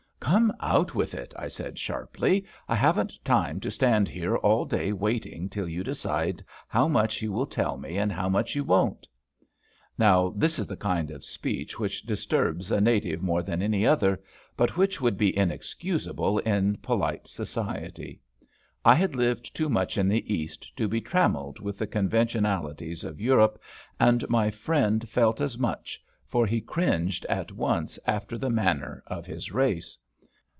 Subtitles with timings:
[0.31, 4.93] "Come, out with it," I said, sharply; "I haven't time to stand here all day
[4.93, 9.05] waiting till you decide how much you will tell me and how much you won't."
[9.97, 14.21] Now this is the kind of speech which disturbs a native more than any other,
[14.55, 18.21] but which would be inexcusable in polite society.
[18.85, 23.19] I had lived too much in the East to be trammelled with the conventionalities of
[23.19, 23.59] Europe,
[23.99, 29.25] and my friend felt as much, for he cringed at once after the manner of
[29.25, 29.97] his race.